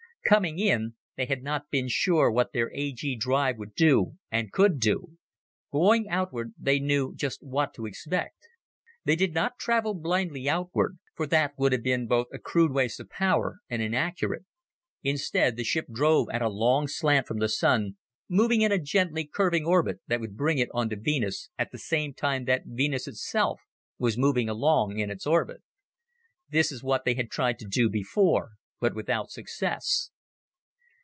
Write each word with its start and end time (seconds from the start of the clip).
Coming 0.23 0.59
in, 0.59 0.95
they 1.17 1.25
had 1.25 1.41
not 1.43 1.71
been 1.71 1.87
sure 1.89 2.31
what 2.31 2.53
their 2.53 2.71
A 2.73 2.93
G 2.93 3.17
drive 3.17 3.57
would 3.57 3.73
do 3.75 4.17
and 4.31 4.51
could 4.51 4.79
do. 4.79 5.17
Going 5.73 6.07
outward 6.07 6.53
they 6.59 6.79
knew 6.79 7.13
just 7.15 7.43
what 7.43 7.73
to 7.73 7.85
expect. 7.87 8.37
They 9.03 9.15
did 9.17 9.33
not 9.33 9.57
travel 9.59 9.93
blindly 9.95 10.47
outward, 10.47 10.99
for 11.15 11.25
that 11.27 11.55
would 11.57 11.71
have 11.73 11.81
been 11.83 12.07
both 12.07 12.27
a 12.31 12.37
crude 12.39 12.71
waste 12.71 12.99
of 13.01 13.09
power 13.09 13.57
and 13.67 13.81
inaccurate. 13.81 14.45
Instead, 15.03 15.57
the 15.57 15.63
ship 15.65 15.87
drove 15.91 16.29
at 16.29 16.41
a 16.43 16.47
long 16.49 16.87
slant 16.87 17.27
from 17.27 17.39
the 17.39 17.49
Sun, 17.49 17.97
moving 18.29 18.61
in 18.61 18.71
a 18.71 18.79
gently 18.79 19.25
curving 19.25 19.65
orbit 19.65 19.99
that 20.07 20.21
would 20.21 20.37
bring 20.37 20.59
it 20.59 20.69
onto 20.73 20.95
Venus 20.95 21.49
at 21.57 21.71
the 21.71 21.79
same 21.79 22.13
time 22.13 22.45
that 22.45 22.61
Venus 22.67 23.05
itself 23.07 23.59
was 23.97 24.17
moving 24.19 24.47
along 24.47 24.97
in 24.99 25.09
its 25.09 25.25
orbit. 25.27 25.61
This 26.47 26.71
is 26.71 26.83
what 26.83 27.03
they 27.05 27.15
had 27.15 27.29
tried 27.31 27.57
to 27.59 27.67
do 27.67 27.89
before, 27.89 28.51
but 28.79 28.95
without 28.95 29.29
success. 29.29 30.07